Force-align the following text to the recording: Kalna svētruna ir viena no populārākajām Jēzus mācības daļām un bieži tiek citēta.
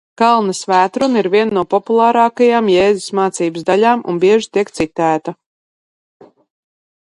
Kalna 0.19 0.53
svētruna 0.59 1.21
ir 1.21 1.29
viena 1.33 1.53
no 1.57 1.63
populārākajām 1.73 2.71
Jēzus 2.75 3.13
mācības 3.21 3.69
daļām 3.69 4.03
un 4.15 4.21
bieži 4.27 4.53
tiek 4.59 4.75
citēta. 4.81 5.39